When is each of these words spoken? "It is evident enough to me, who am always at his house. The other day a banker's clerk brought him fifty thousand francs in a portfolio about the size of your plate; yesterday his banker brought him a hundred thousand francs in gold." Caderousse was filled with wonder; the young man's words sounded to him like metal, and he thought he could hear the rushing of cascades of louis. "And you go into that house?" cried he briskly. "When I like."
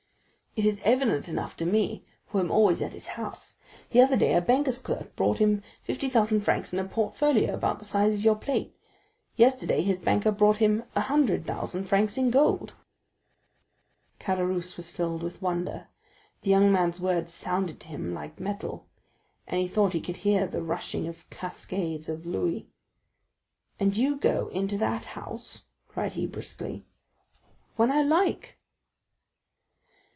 "It 0.53 0.65
is 0.65 0.81
evident 0.83 1.29
enough 1.29 1.55
to 1.57 1.65
me, 1.65 2.03
who 2.27 2.39
am 2.39 2.51
always 2.51 2.81
at 2.81 2.91
his 2.91 3.05
house. 3.05 3.53
The 3.91 4.01
other 4.01 4.17
day 4.17 4.33
a 4.33 4.41
banker's 4.41 4.79
clerk 4.79 5.15
brought 5.15 5.37
him 5.37 5.63
fifty 5.81 6.09
thousand 6.09 6.41
francs 6.41 6.73
in 6.73 6.79
a 6.79 6.83
portfolio 6.83 7.53
about 7.53 7.79
the 7.79 7.85
size 7.85 8.13
of 8.13 8.21
your 8.21 8.35
plate; 8.35 8.75
yesterday 9.37 9.81
his 9.81 10.01
banker 10.01 10.29
brought 10.29 10.57
him 10.57 10.83
a 10.93 10.99
hundred 10.99 11.47
thousand 11.47 11.85
francs 11.85 12.17
in 12.17 12.31
gold." 12.31 12.73
Caderousse 14.19 14.75
was 14.75 14.91
filled 14.91 15.23
with 15.23 15.41
wonder; 15.41 15.87
the 16.41 16.49
young 16.49 16.69
man's 16.69 16.99
words 16.99 17.33
sounded 17.33 17.79
to 17.79 17.87
him 17.87 18.13
like 18.13 18.37
metal, 18.37 18.89
and 19.47 19.61
he 19.61 19.69
thought 19.69 19.93
he 19.93 20.01
could 20.01 20.17
hear 20.17 20.45
the 20.47 20.61
rushing 20.61 21.07
of 21.07 21.27
cascades 21.29 22.09
of 22.09 22.25
louis. 22.25 22.67
"And 23.79 23.95
you 23.95 24.17
go 24.17 24.49
into 24.49 24.77
that 24.79 25.05
house?" 25.05 25.61
cried 25.87 26.11
he 26.13 26.27
briskly. 26.27 26.83
"When 27.77 27.89
I 27.89 28.01
like." 28.03 28.57